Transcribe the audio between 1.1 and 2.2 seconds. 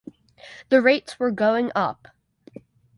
were going up.